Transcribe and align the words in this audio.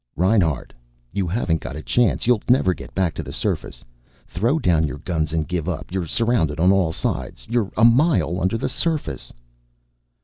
"Reinhart! 0.15 0.73
You 1.13 1.27
haven't 1.27 1.61
got 1.61 1.75
a 1.75 1.83
chance. 1.83 2.25
You'll 2.25 2.41
never 2.49 2.73
get 2.73 2.95
back 2.95 3.13
to 3.13 3.21
the 3.21 3.31
surface. 3.31 3.85
Throw 4.25 4.57
down 4.57 4.87
your 4.87 4.97
guns 4.97 5.31
and 5.31 5.47
give 5.47 5.69
up. 5.69 5.91
You're 5.91 6.07
surrounded 6.07 6.59
on 6.59 6.71
all 6.71 6.91
sides. 6.91 7.45
You're 7.47 7.71
a 7.77 7.85
mile, 7.85 8.39
under 8.41 8.57
the 8.57 8.67
surface." 8.67 9.31